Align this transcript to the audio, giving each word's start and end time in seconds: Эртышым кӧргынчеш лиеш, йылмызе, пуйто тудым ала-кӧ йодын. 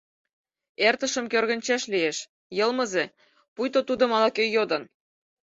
Эртышым 0.87 1.25
кӧргынчеш 1.31 1.83
лиеш, 1.91 2.17
йылмызе, 2.57 3.05
пуйто 3.55 3.79
тудым 3.87 4.11
ала-кӧ 4.17 4.43
йодын. 4.55 4.83